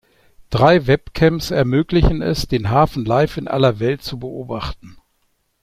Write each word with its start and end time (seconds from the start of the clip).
Drei 0.49 0.87
Webcams 0.87 1.51
ermöglichen 1.51 2.23
es, 2.23 2.47
den 2.47 2.71
Hafen 2.71 3.05
live 3.05 3.37
in 3.37 3.47
aller 3.47 3.79
Welt 3.79 4.01
zu 4.01 4.17
beobachten. 4.17 4.97